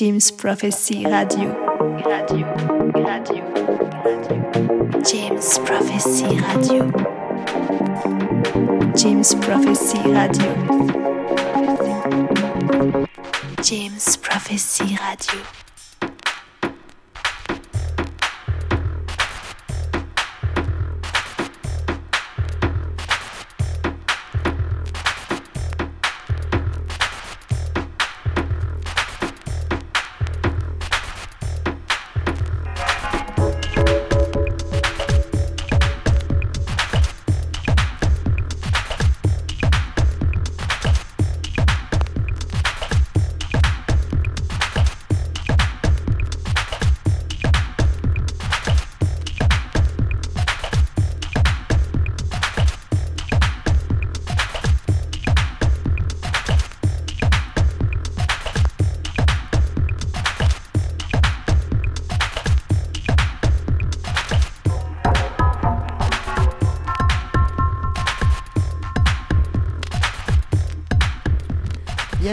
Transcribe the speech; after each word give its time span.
James 0.00 0.30
Prophecy 0.30 1.04
Radio. 1.04 1.52
Radio, 2.06 2.46
radio, 2.94 3.44
radio. 3.52 5.02
James 5.02 5.58
Prophecy 5.58 6.40
Radio. 6.40 6.90
James 8.96 9.34
Prophecy 9.34 10.00
Radio. 10.10 10.54
James 13.62 14.16
Prophecy 14.16 14.96
Radio. 14.96 15.69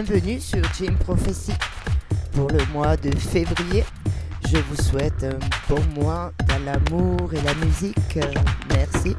Bienvenue 0.04 0.40
sur 0.40 0.62
Jim 0.78 0.94
Prophecy 1.00 1.54
pour 2.34 2.50
le 2.52 2.64
mois 2.72 2.96
de 2.98 3.10
février. 3.16 3.84
Je 4.48 4.58
vous 4.58 4.76
souhaite 4.76 5.24
un 5.24 5.40
bon 5.68 5.82
mois 6.00 6.32
dans 6.48 6.60
l'amour 6.66 7.34
et 7.34 7.42
la 7.42 7.56
musique. 7.56 8.20
Merci. 8.70 9.16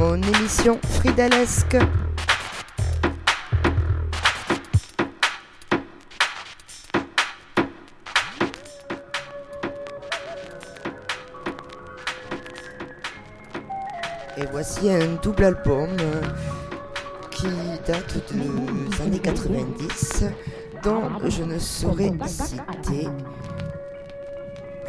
Mon 0.00 0.14
émission 0.14 0.78
Fridalesque. 0.82 1.76
Et 14.38 14.46
voici 14.50 14.90
un 14.90 15.16
double 15.22 15.44
album 15.44 15.90
qui 17.30 17.46
date 17.86 18.22
des 18.32 19.02
années 19.02 19.18
90 19.18 20.24
dont 20.82 21.28
je 21.28 21.42
ne 21.42 21.58
saurais 21.58 22.12
citer 22.26 23.08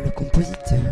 le 0.01 0.09
compositeur. 0.11 0.90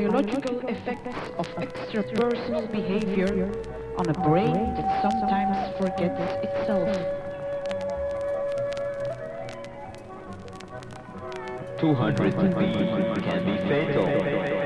Biological 0.00 0.60
effects 0.66 1.30
of 1.36 1.46
extrapersonal 1.56 2.70
behavior 2.72 3.52
on 3.98 4.08
a 4.08 4.14
brain 4.14 4.54
that 4.74 5.02
sometimes 5.02 5.76
forgets 5.76 6.18
itself. 6.42 6.88
Two 11.78 11.92
hundred 11.94 12.32
can 12.32 13.44
be 13.44 13.58
fatal. 13.68 14.59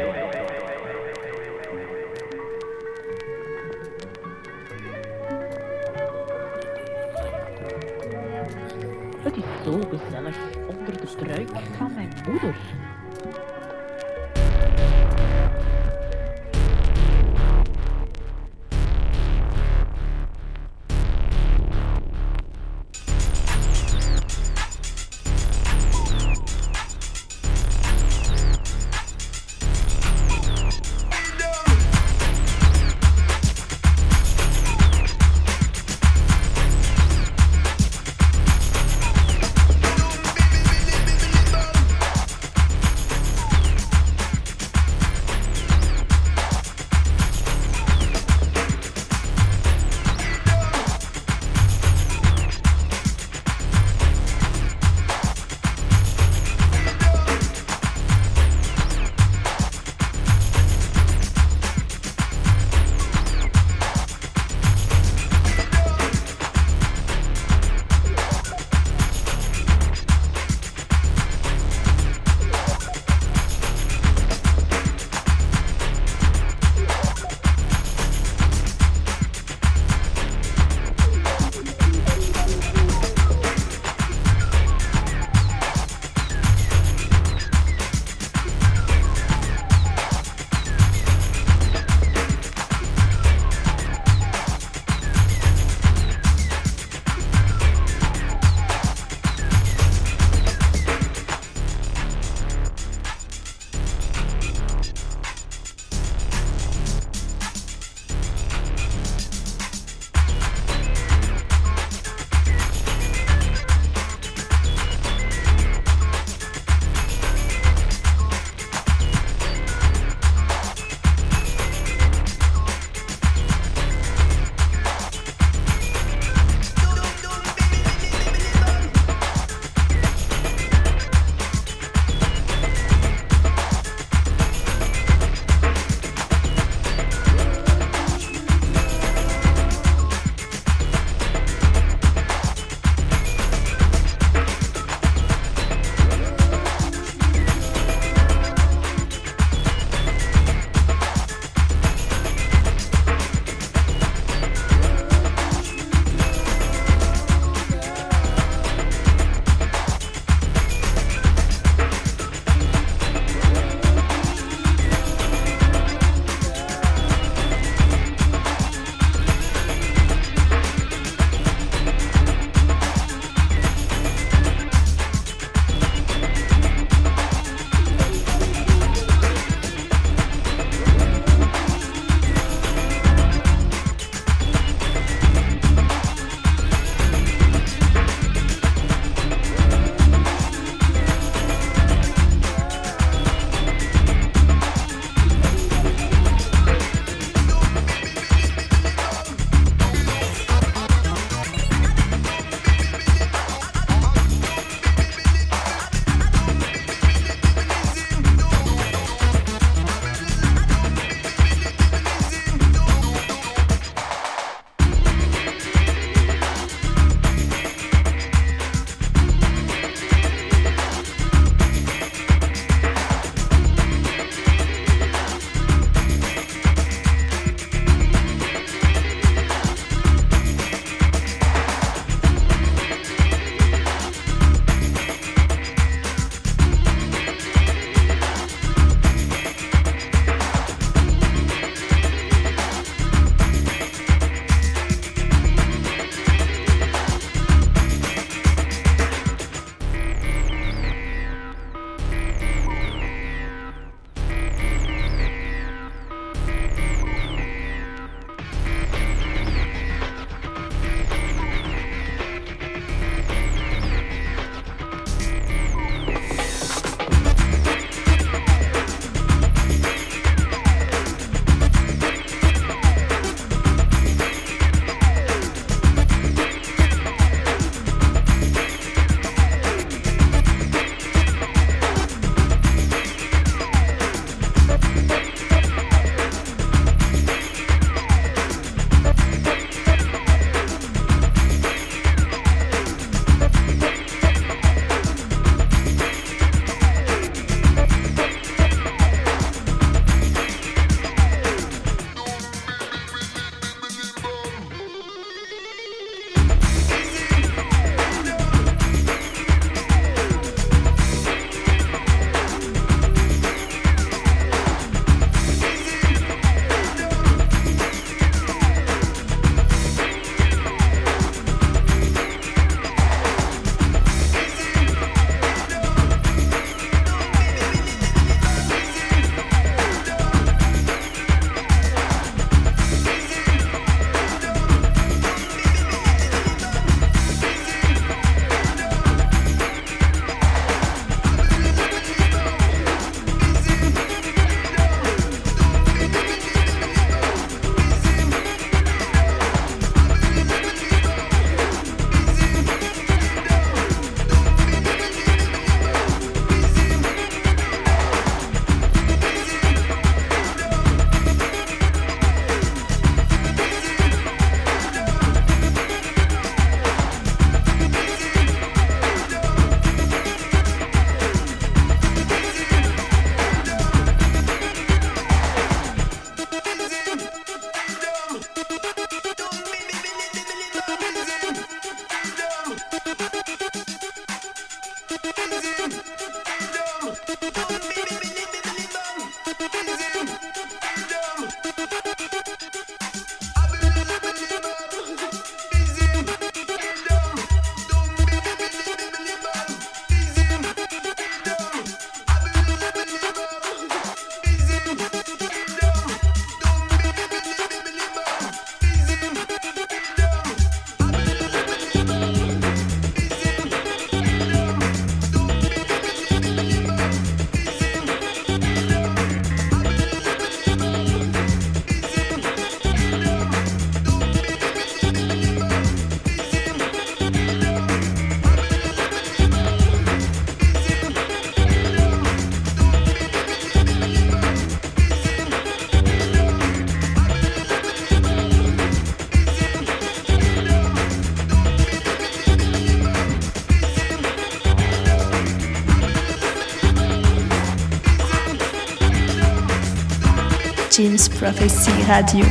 James 451.04 451.28
Prophecy 451.28 451.92
Radio. 452.08 452.46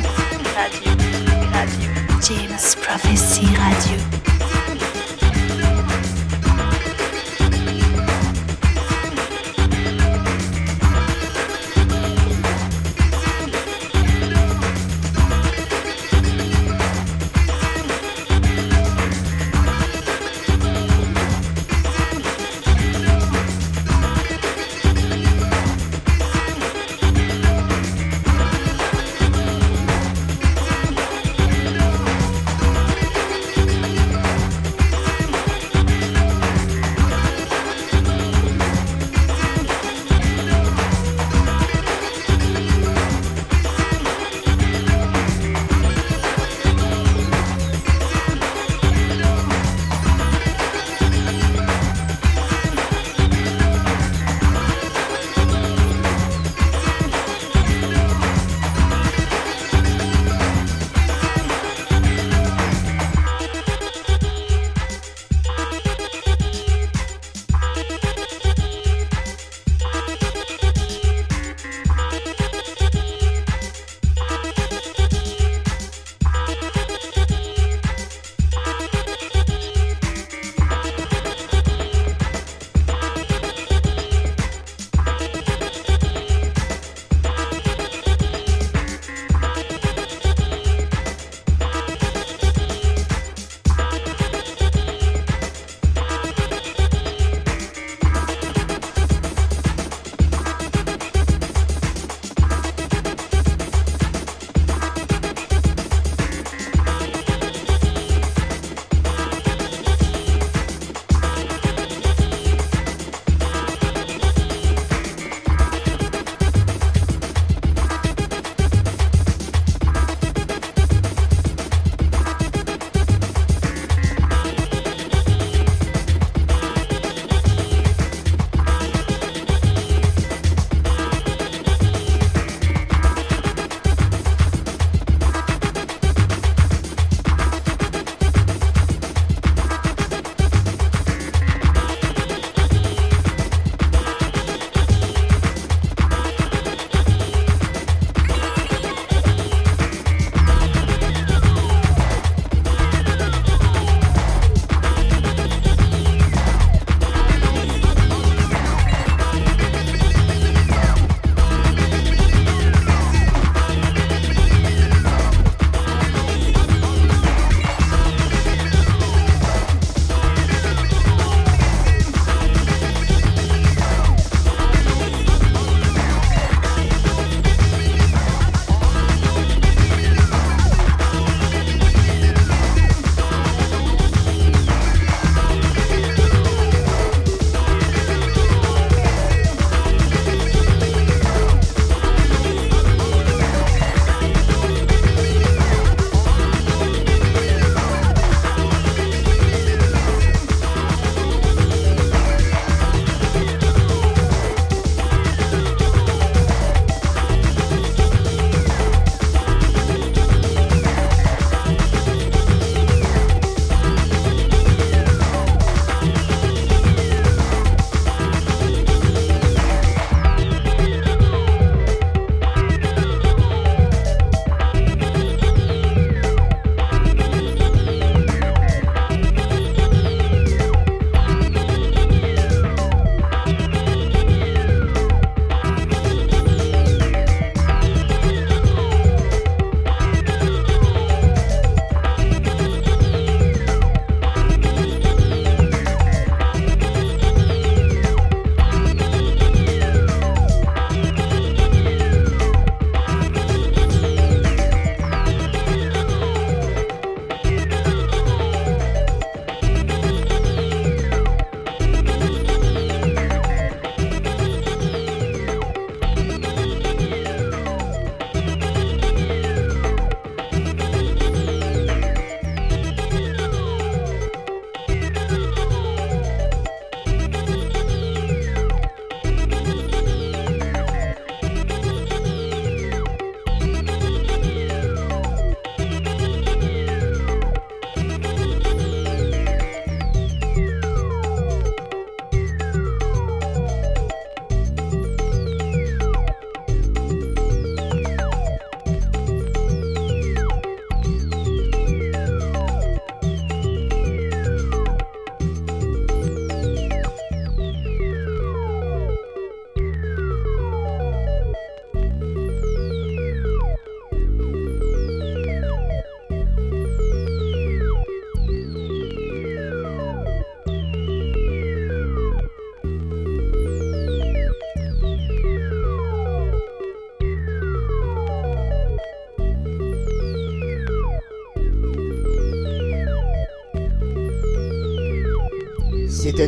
James 2.22 2.75
Prophecy 2.75 3.48
Radio. 3.48 4.12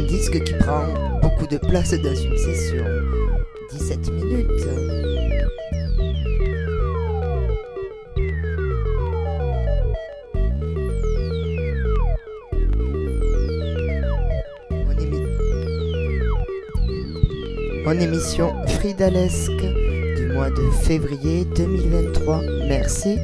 Disque 0.05 0.43
qui 0.43 0.53
prend 0.53 0.85
beaucoup 1.21 1.47
de 1.47 1.57
place 1.57 1.91
dans 1.91 2.15
une 2.15 2.37
session. 2.37 2.85
17 3.71 4.11
minutes. 4.11 4.67
Mon, 14.69 14.93
émi- 14.93 15.27
Mon 17.85 17.99
émission 17.99 18.53
Fridalesque 18.67 19.51
du 20.17 20.27
mois 20.33 20.49
de 20.49 20.69
février 20.83 21.45
2023. 21.55 22.41
Merci. 22.67 23.17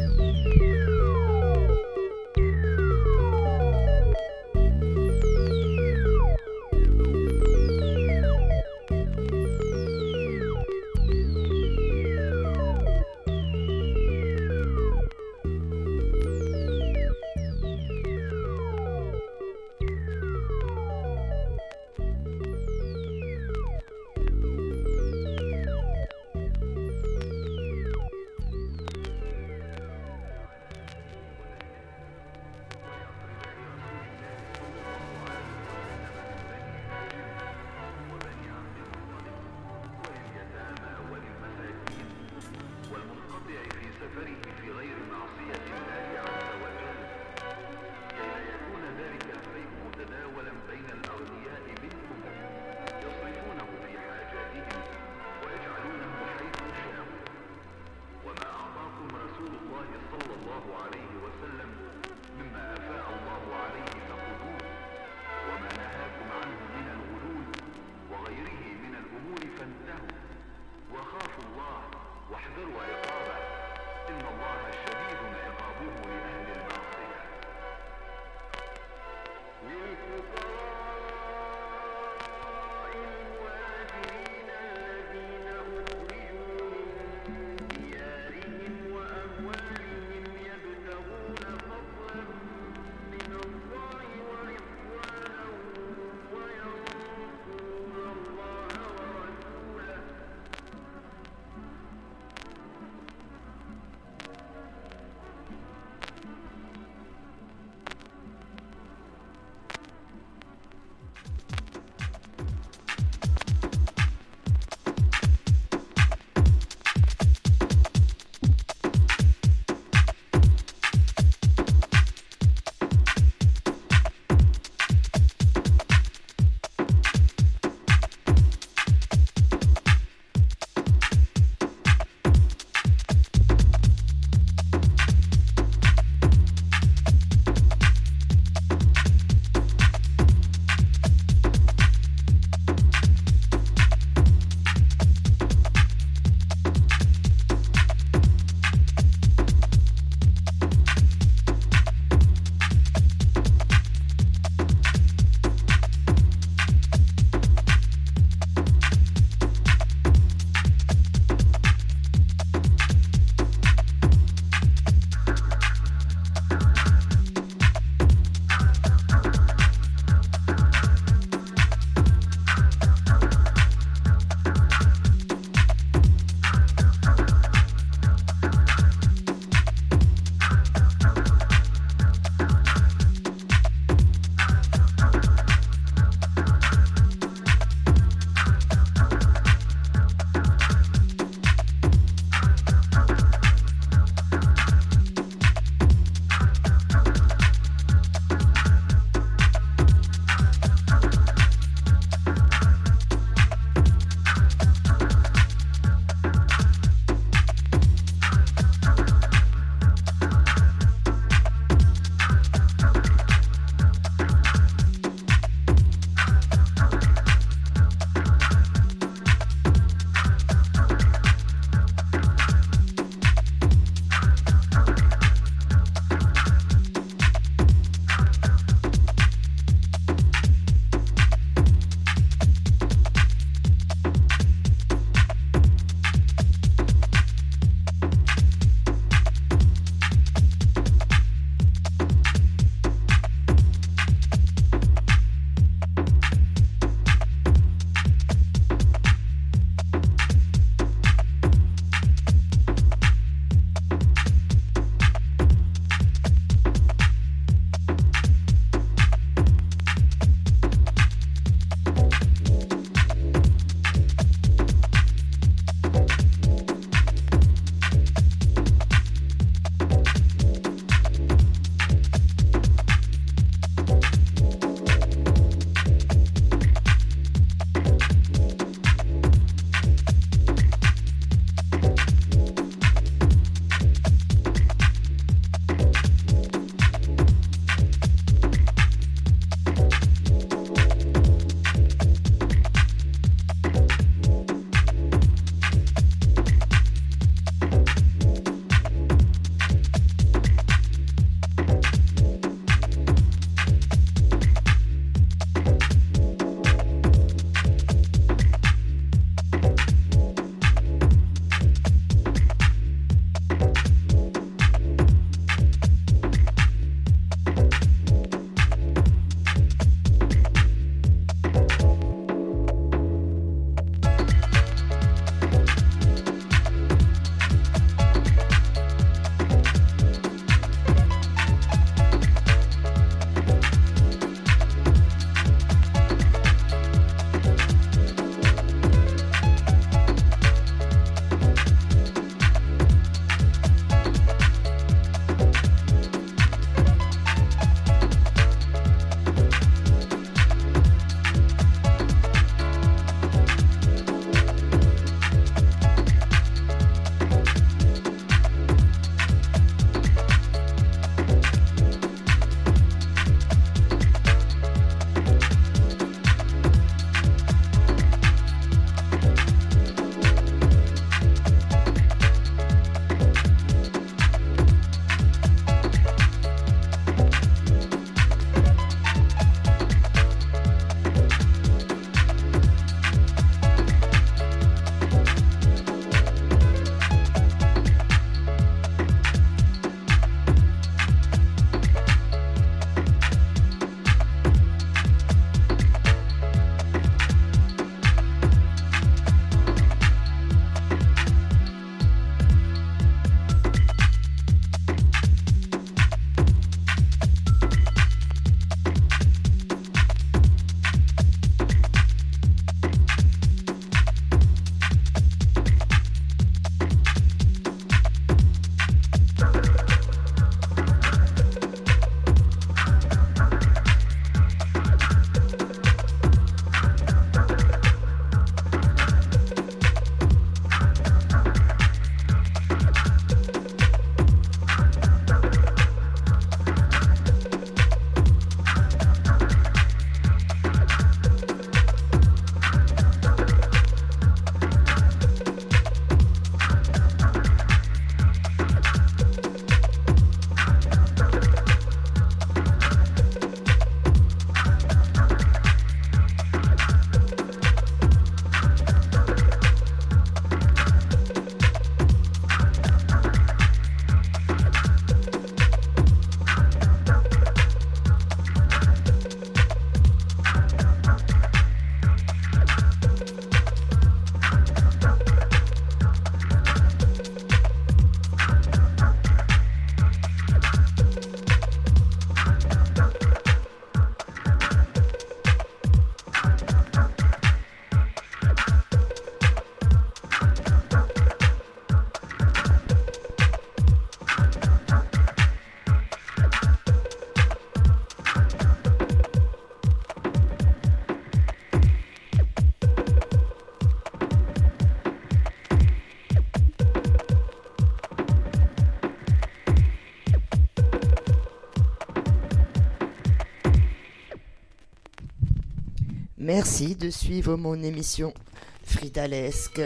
Merci 516.63 516.95
de 516.95 517.09
suivre 517.09 517.55
mon 517.55 517.81
émission 517.81 518.35
Fridalesque, 518.83 519.81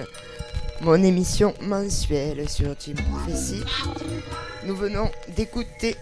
mon 0.81 1.01
émission 1.01 1.53
mensuelle 1.61 2.49
sur 2.49 2.75
Team 2.75 2.97
Prophecy. 2.97 3.63
Nous 4.65 4.75
venons 4.75 5.09
d'écouter 5.37 5.95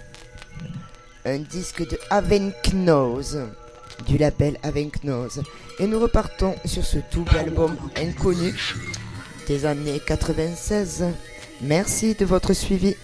un 1.25 1.37
disque 1.37 1.87
de 1.87 1.99
Avenknose, 2.09 3.41
du 4.07 4.17
label 4.17 4.57
Avenknose. 4.63 5.43
Et 5.77 5.85
nous 5.85 5.99
repartons 5.99 6.55
sur 6.65 6.83
ce 6.83 6.97
double 7.11 7.37
album 7.37 7.77
inconnu 7.95 8.55
des 9.47 9.67
années 9.67 10.01
96. 10.03 11.05
Merci 11.61 12.15
de 12.15 12.25
votre 12.25 12.53
suivi. 12.53 12.95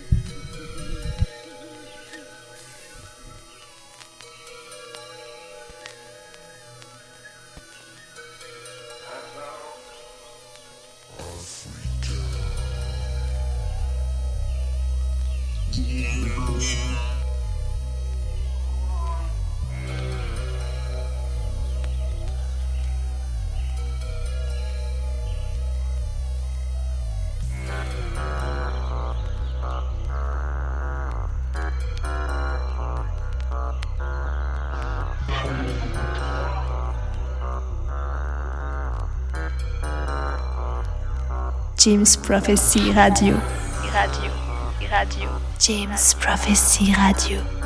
James 41.80 42.18
Prophecy 42.18 42.92
Radio. 42.92 43.36
Radio. 43.94 44.32
Radio. 44.92 45.42
James 45.58 46.14
Prophecy 46.16 46.94
Radio. 46.94 47.59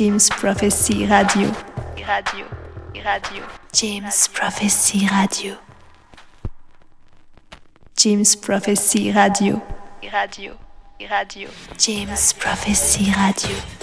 James 0.00 0.30
Prophecy 0.30 1.04
Radio. 1.04 1.52
Radio. 2.08 2.46
Radio. 3.04 3.44
James 3.70 4.28
Prophecy 4.28 5.06
Radio. 5.06 5.58
James 7.98 8.34
Prophecy 8.34 9.12
Radio. 9.12 9.60
Radio. 10.10 10.56
Radio. 10.98 11.50
James 11.76 12.32
Prophecy 12.32 13.12
Radio. 13.12 13.79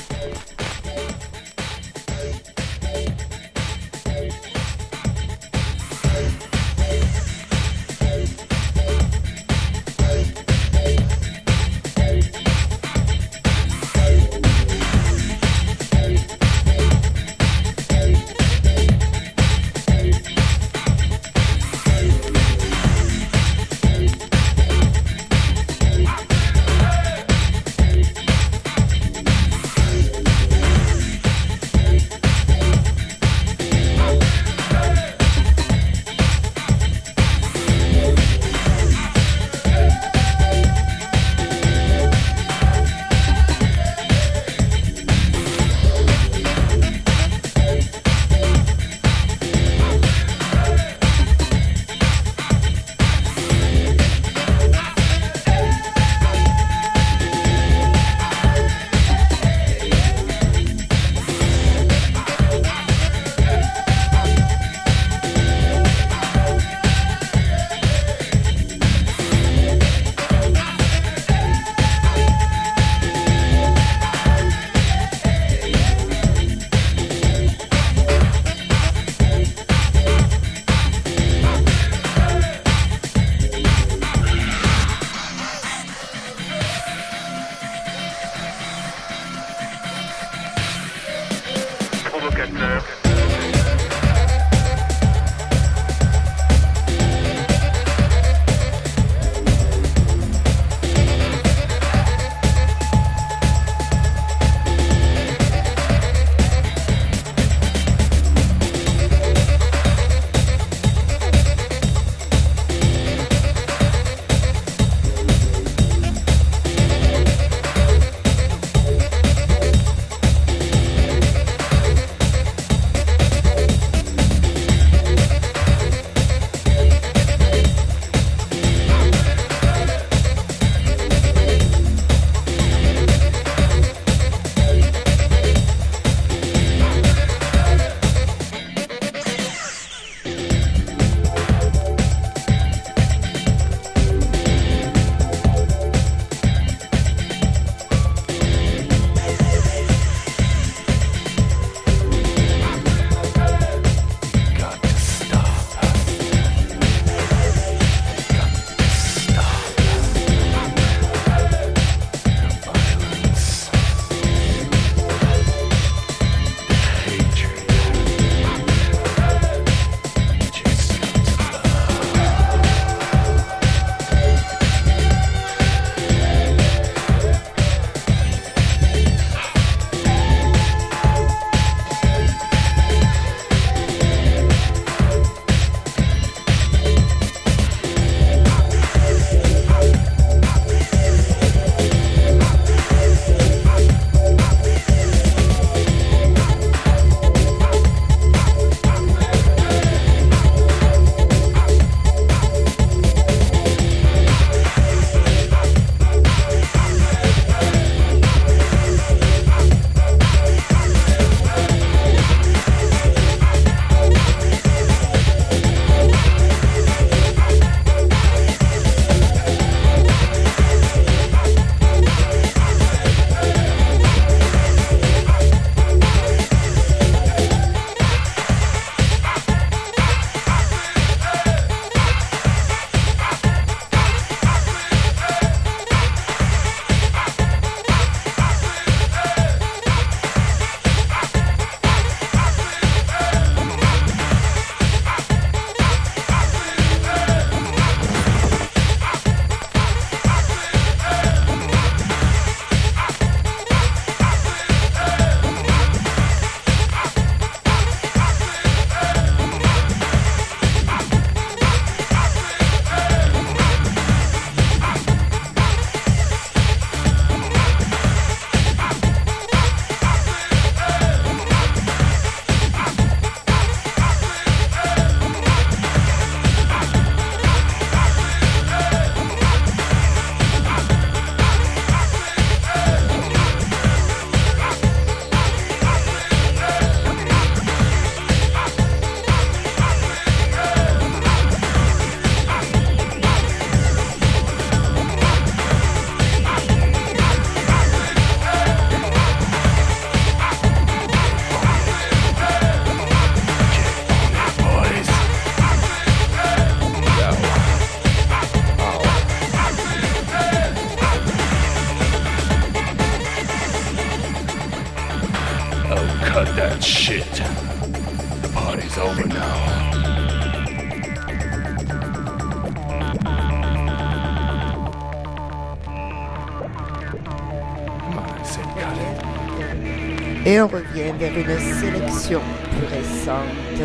Vers 331.18 331.36
une 331.36 331.60
sélection 331.80 332.42
plus 332.72 332.86
récente. 332.96 333.82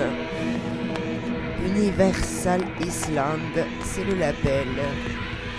Universal 1.65 2.61
Island, 2.81 3.67
c'est 3.85 4.05
le 4.05 4.15
label. 4.15 4.69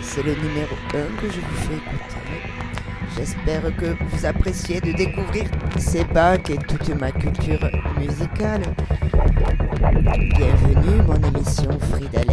C'est 0.02 0.24
le 0.24 0.36
numéro 0.36 0.76
1 0.94 1.22
que 1.22 1.32
je 1.32 1.40
vous 1.40 1.56
fais 1.68 1.76
écouter. 1.76 2.14
J'espère 3.16 3.76
que 3.76 3.96
vous 4.08 4.26
appréciez 4.26 4.82
de 4.82 4.92
découvrir 4.92 5.46
ces 5.78 6.04
bacs 6.04 6.50
et 6.50 6.58
toute 6.58 6.90
ma 7.00 7.12
culture 7.12 7.60
musicale. 7.98 8.64
Bienvenue 10.36 11.02
mon 11.08 11.16
émission 11.16 11.78
Fridalex. 11.92 12.33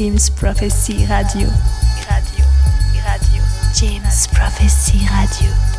James 0.00 0.30
Prophecy 0.30 1.04
Radio. 1.04 1.46
Radio, 2.08 2.46
radio. 3.04 3.42
James 3.74 4.26
Prophecy 4.28 5.06
Radio. 5.12 5.69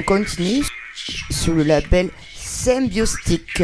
On 0.00 0.02
continue 0.02 0.64
sur 1.30 1.54
le 1.54 1.62
label 1.62 2.10
Symbiostic, 2.34 3.62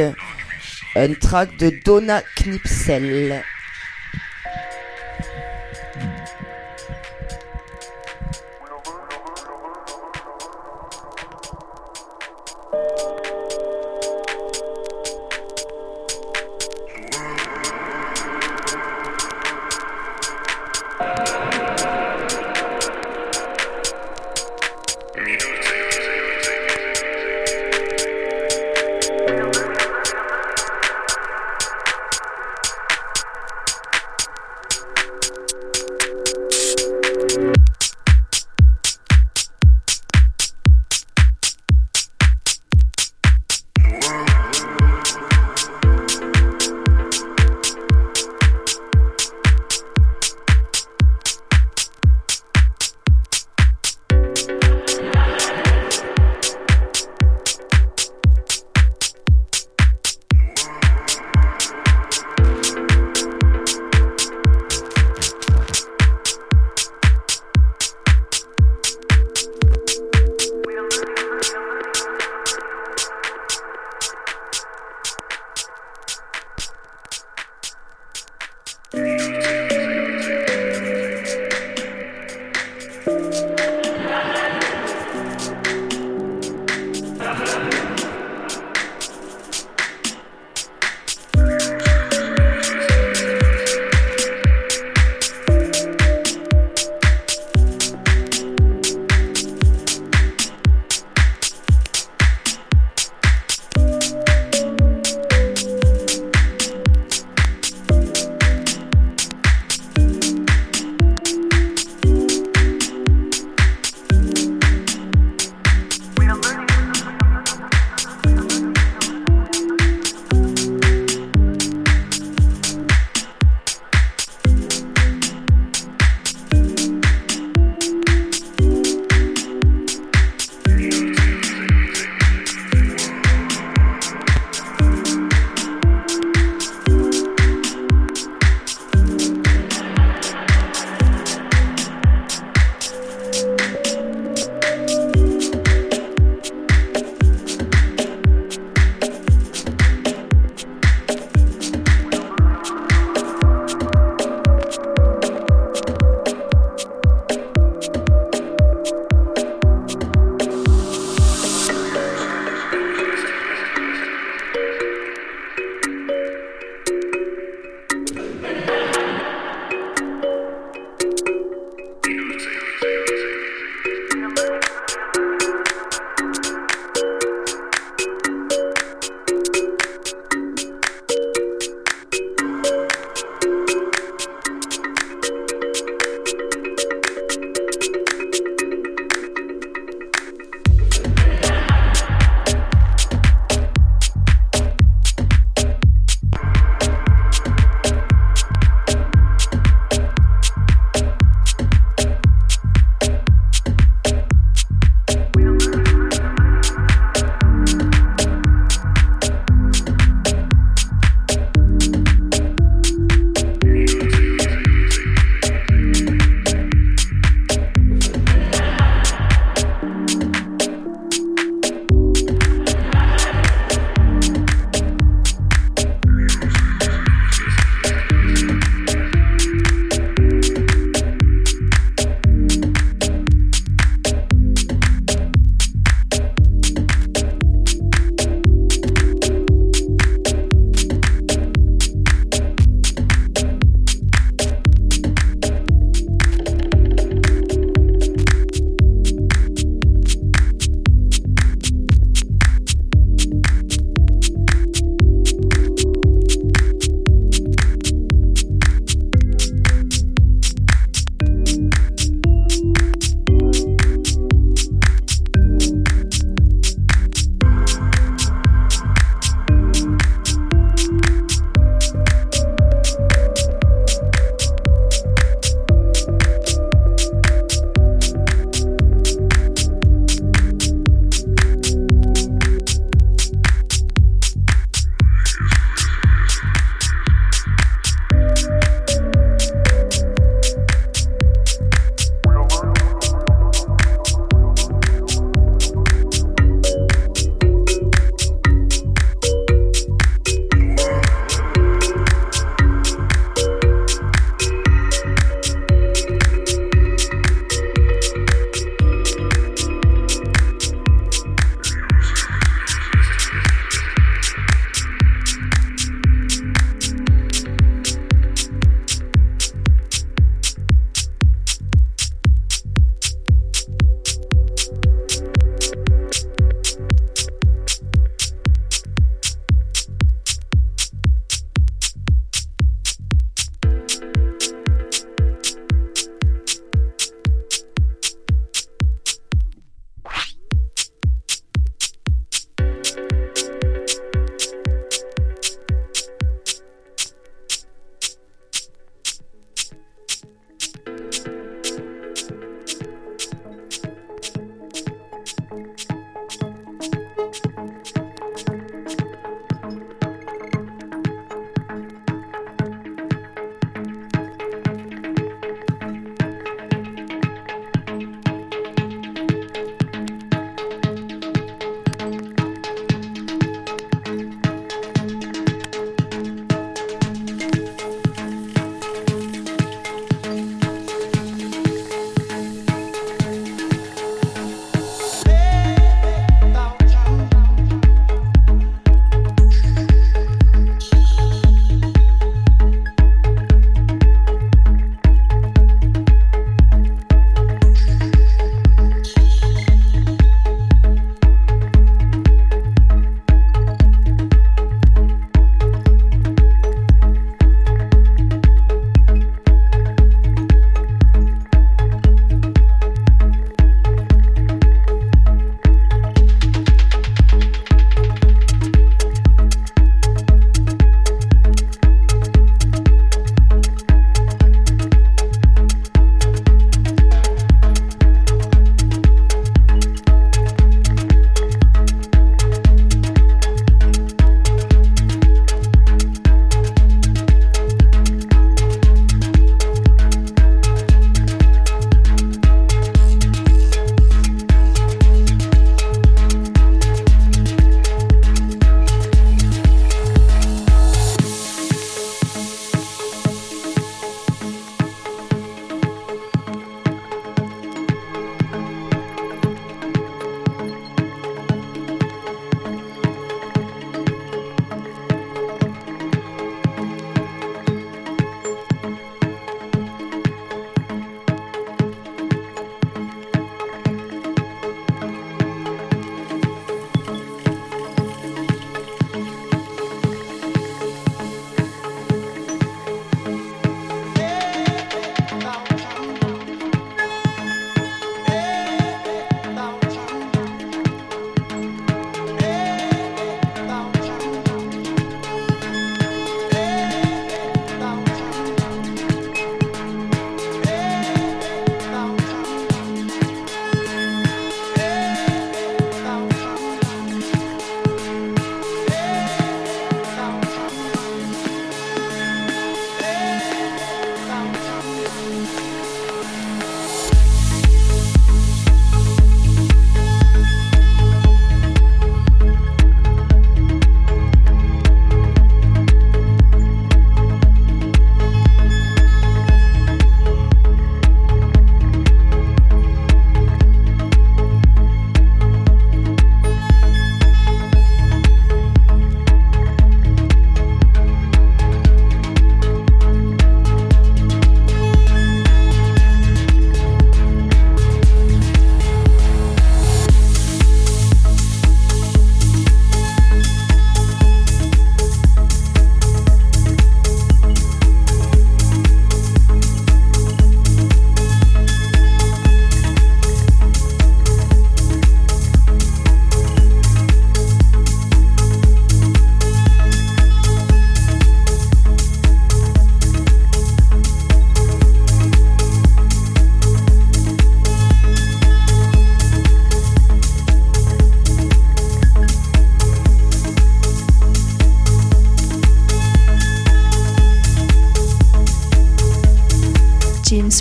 un 0.95 1.15
track 1.15 1.57
de 1.57 1.73
Donna 1.85 2.23
Knipsel. 2.37 3.43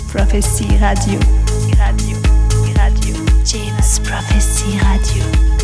Prophecy 0.02 0.66
Radio. 0.78 1.18
Radio. 1.78 2.16
Radio. 2.76 3.14
James 3.44 3.98
Prophecy 4.00 4.78
Radio. 4.78 5.55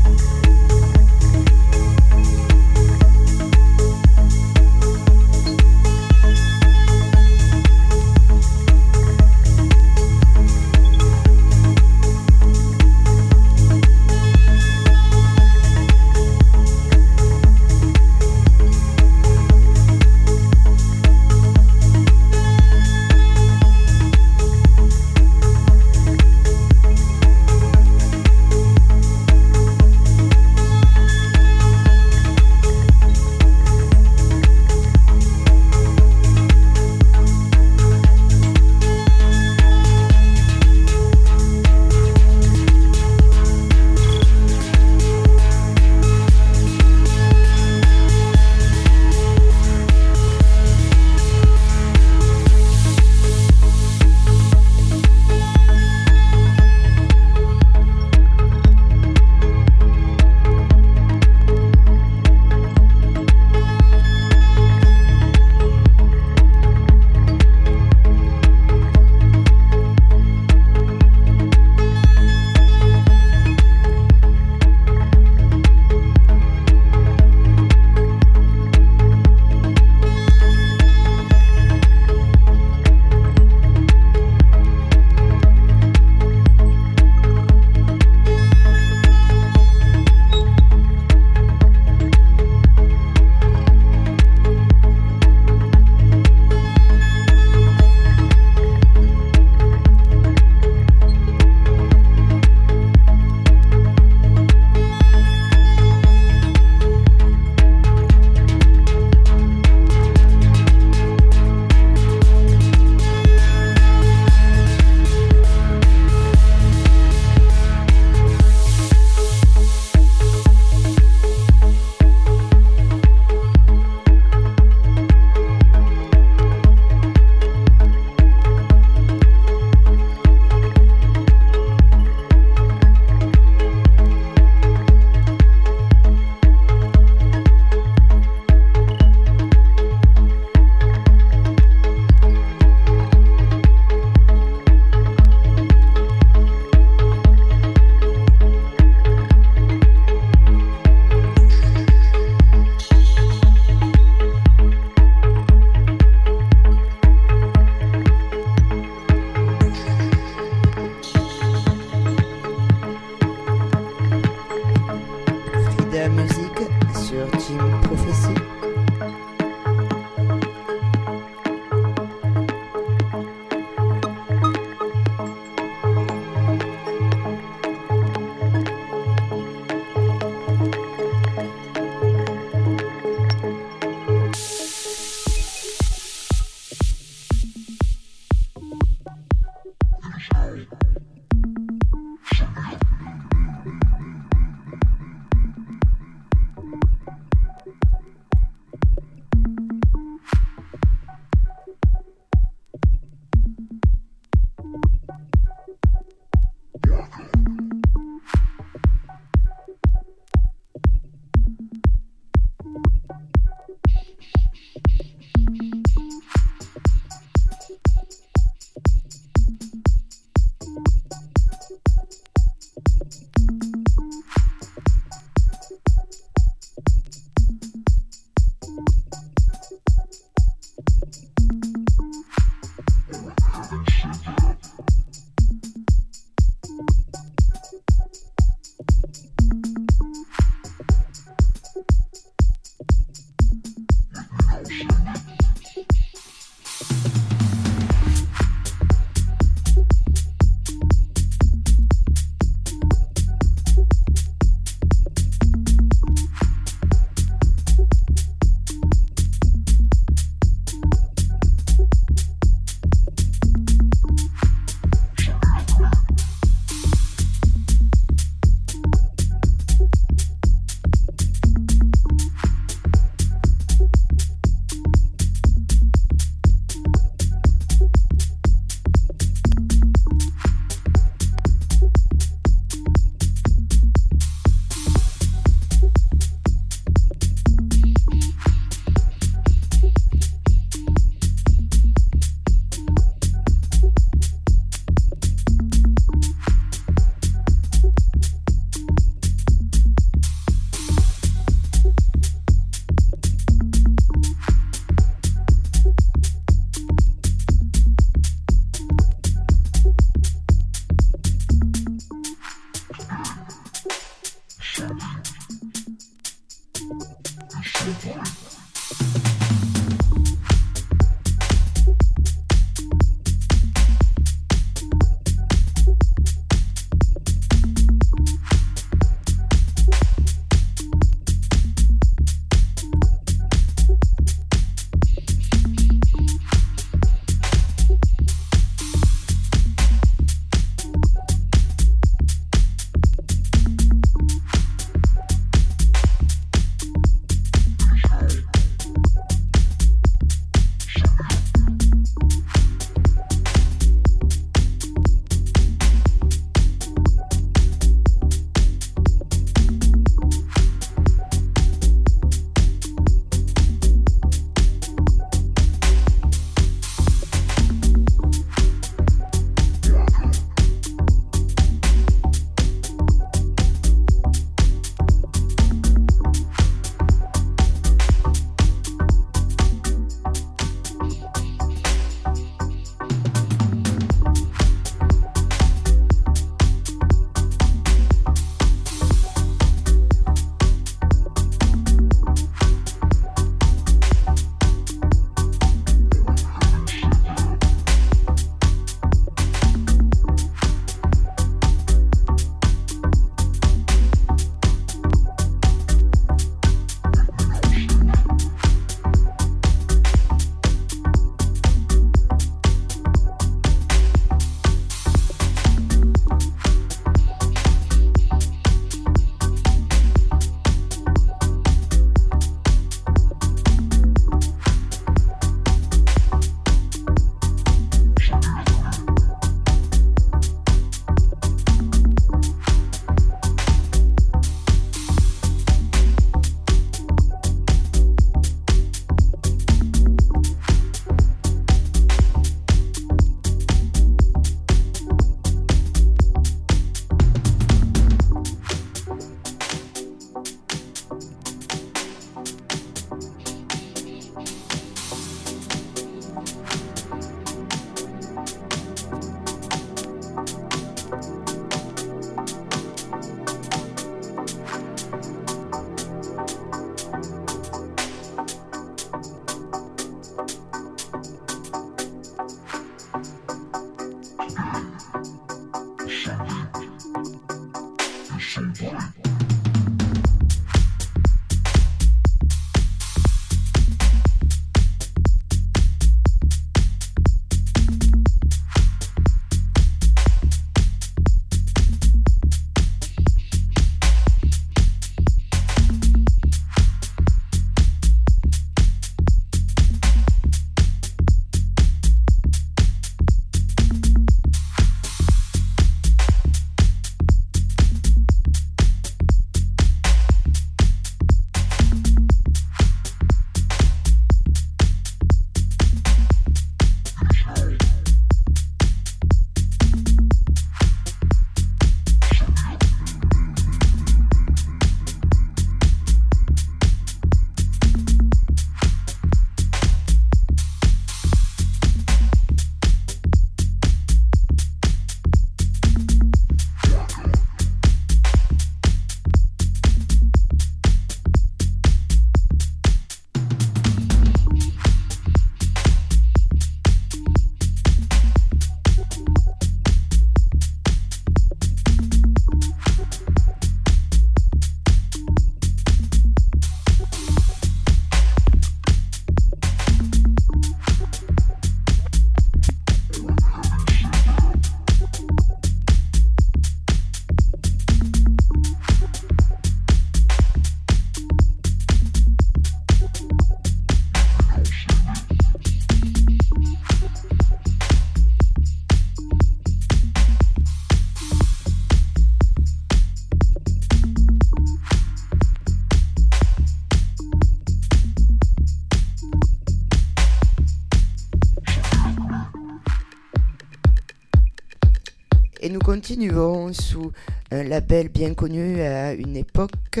Sous 596.72 597.12
un 597.50 597.62
label 597.62 598.08
bien 598.08 598.34
connu 598.34 598.80
à 598.80 599.12
une 599.12 599.36
époque, 599.36 600.00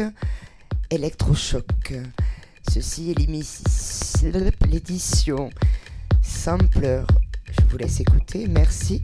Electrochoc. 0.90 1.94
Ceci 2.68 3.10
est 3.10 4.66
l'édition 4.66 5.50
Sampler. 6.22 7.02
Je 7.50 7.64
vous 7.68 7.76
laisse 7.78 8.00
écouter, 8.00 8.46
merci. 8.48 9.02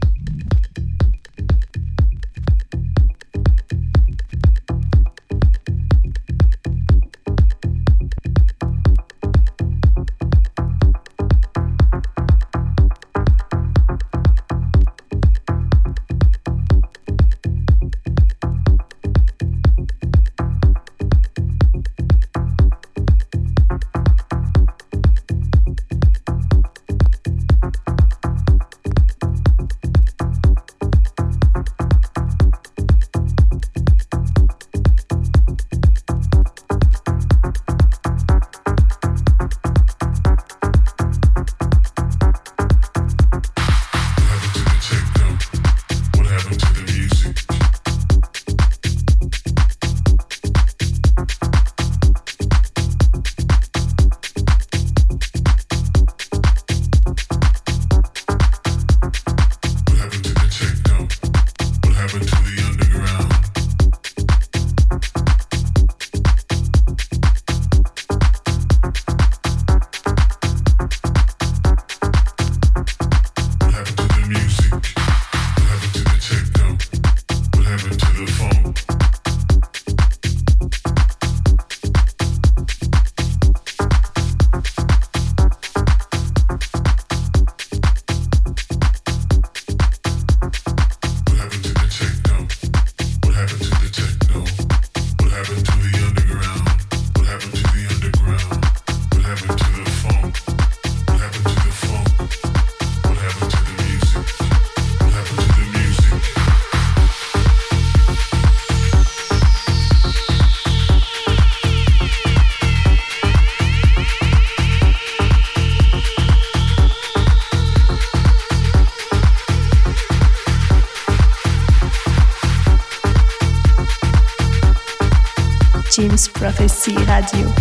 James 125.97 126.27
Prophecy 126.27 126.95
Radio. 127.07 127.51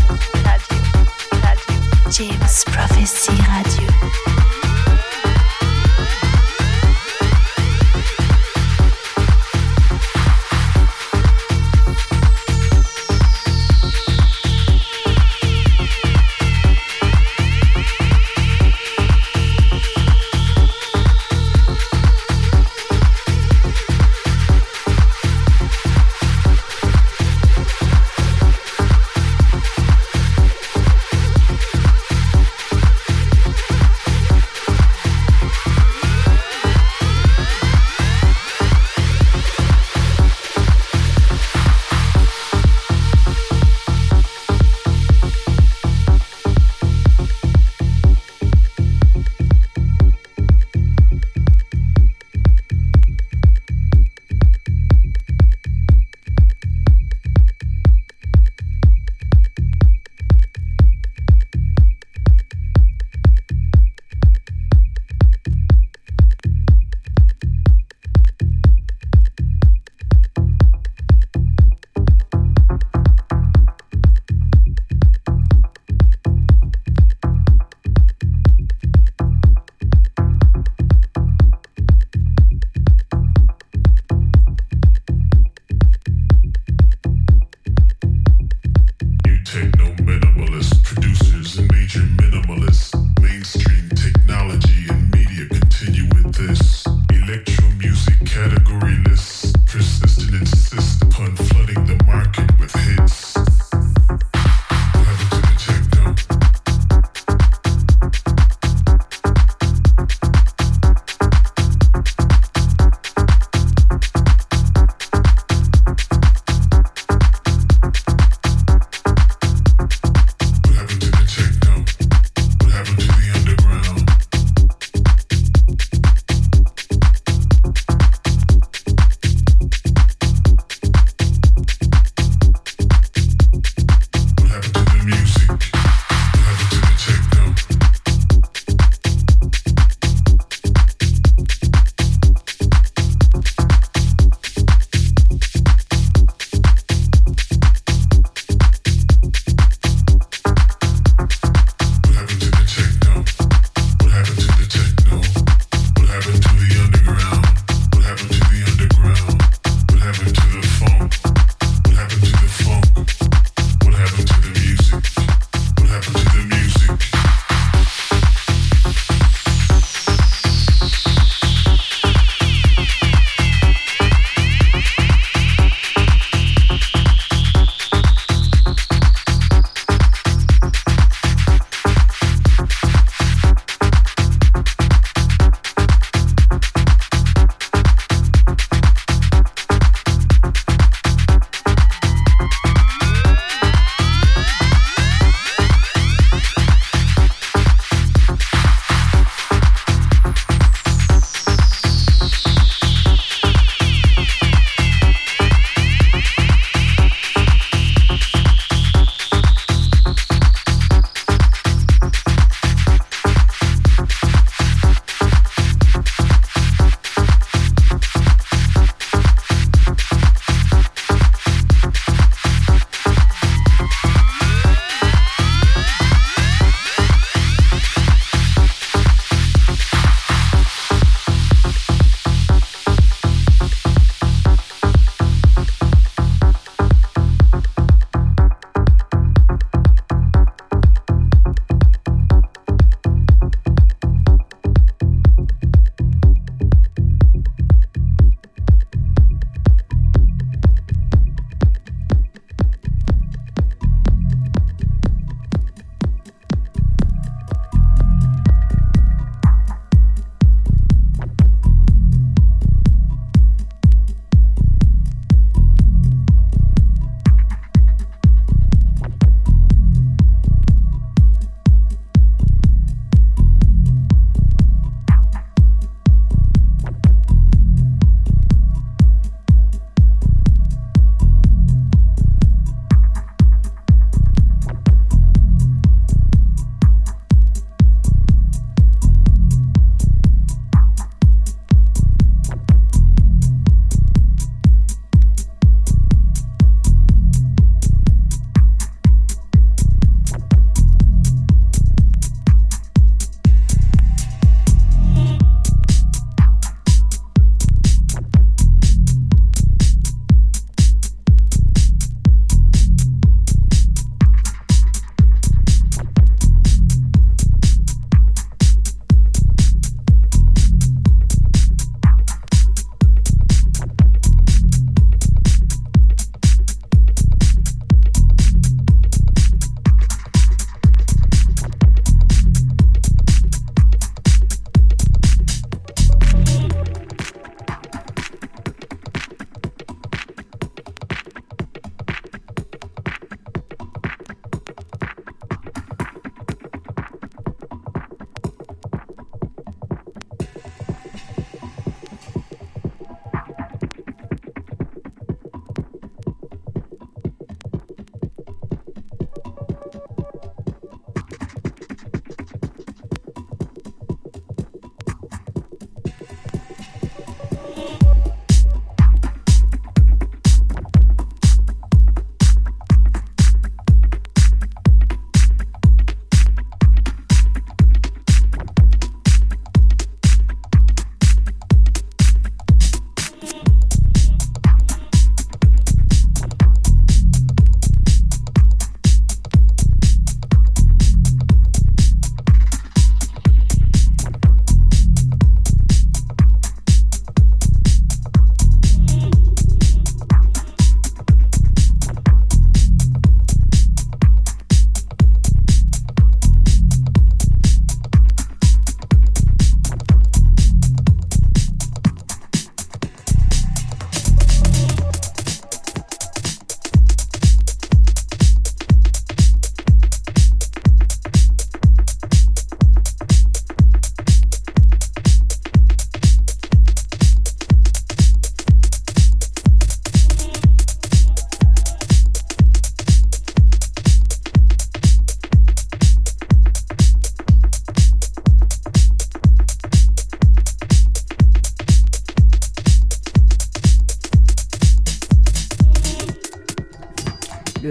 Radio. 0.45 0.79
Radio. 1.43 2.11
James 2.11 2.65
Prophecy 2.67 3.33
Radio. 3.33 4.46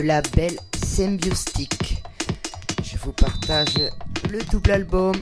Label 0.01 0.51
Symbiostic. 0.83 2.03
Je 2.83 2.97
vous 2.97 3.11
partage 3.11 3.75
le 4.29 4.39
double 4.51 4.71
album 4.71 5.15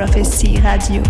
Prophecy 0.00 0.58
Radio. 0.62 1.09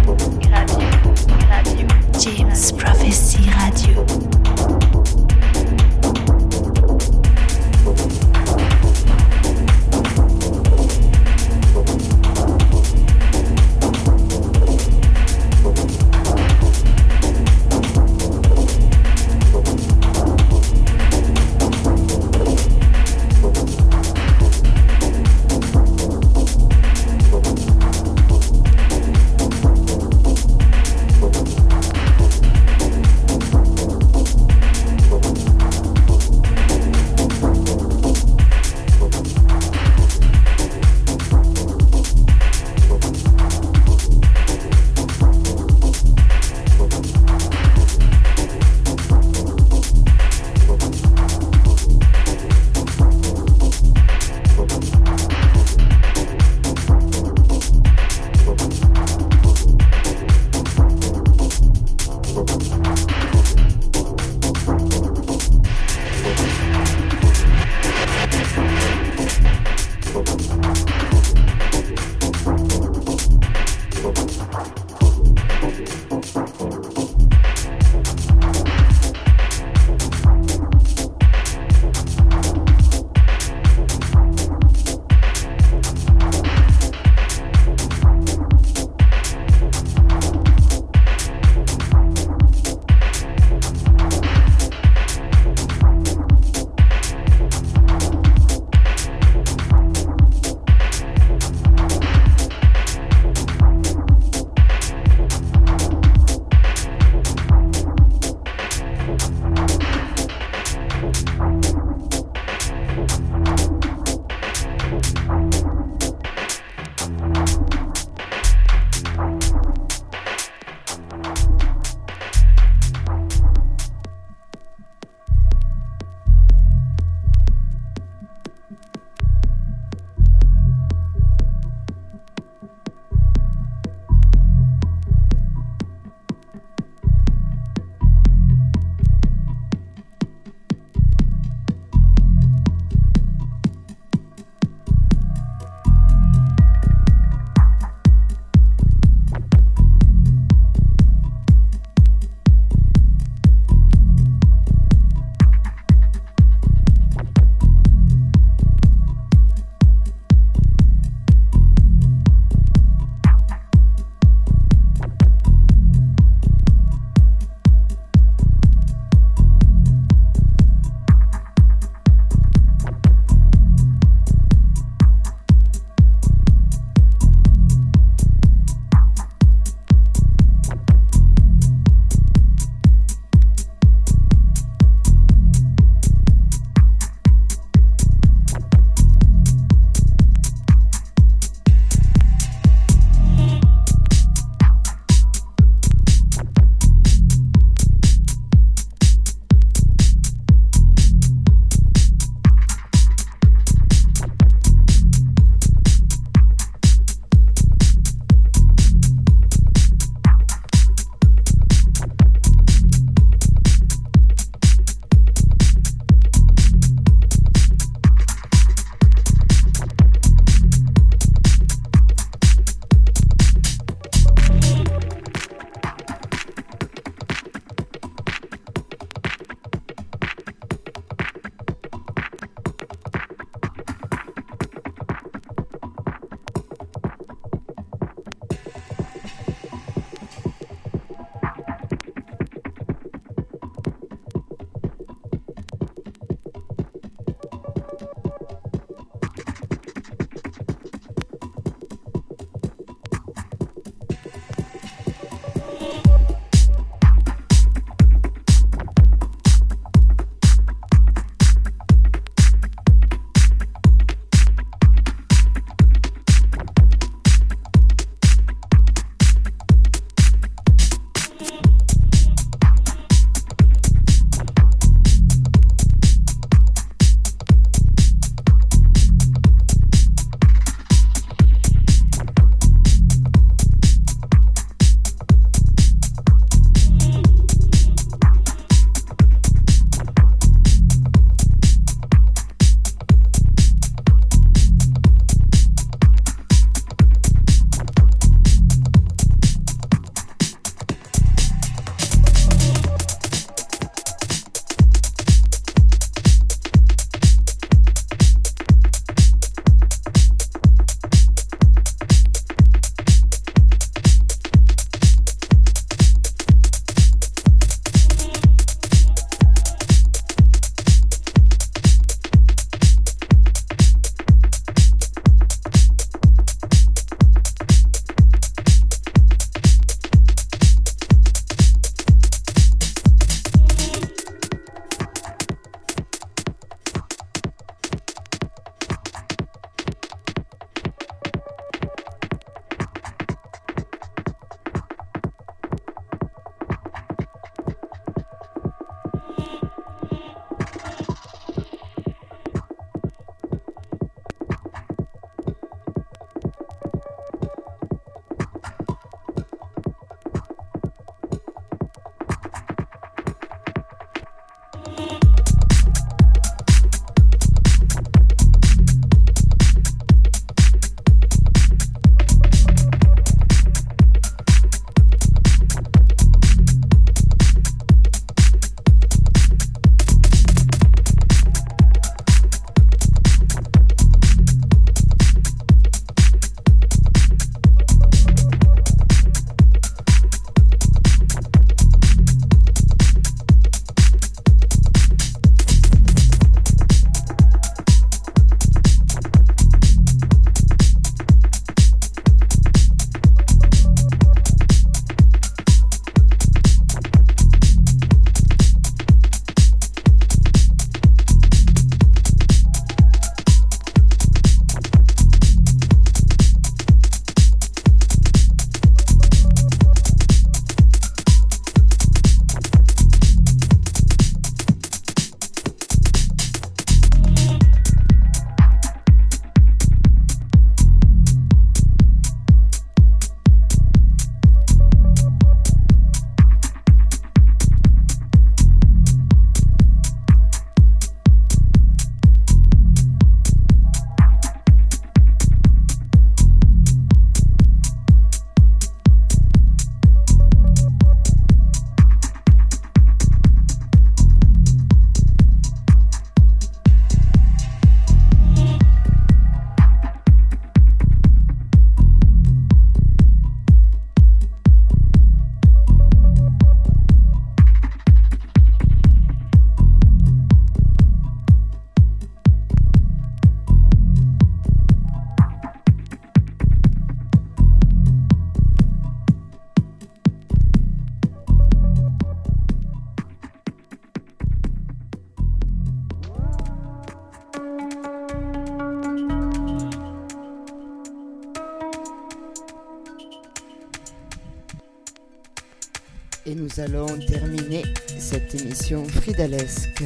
Allons 496.80 497.18
terminer 497.18 497.82
cette 498.18 498.54
émission 498.54 499.04
fridalesque 499.04 500.02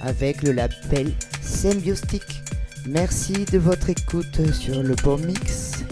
avec 0.00 0.42
le 0.42 0.52
label 0.52 1.12
Symbiostic. 1.42 2.22
Merci 2.86 3.44
de 3.52 3.58
votre 3.58 3.90
écoute 3.90 4.52
sur 4.52 4.82
le 4.82 4.94
bon 5.02 5.18
mix. 5.18 5.85